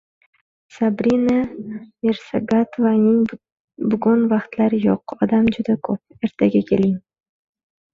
[0.77, 1.35] Sabrina
[2.07, 3.21] Mirsagatovnaning
[3.95, 7.03] bugun vaqtlari yo`q, odam juda ko`p, ertaga keling